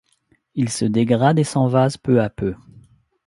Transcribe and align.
Il 0.55 0.69
se 0.69 0.83
dégrade 0.85 1.37
et 1.37 1.43
s’envase 1.43 1.95
peu 1.97 2.21
à 2.23 2.31
peu. 2.31 2.55